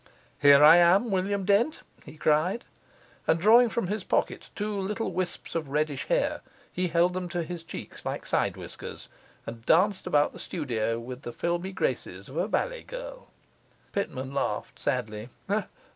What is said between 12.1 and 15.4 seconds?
of a ballet girl. Pitman laughed sadly.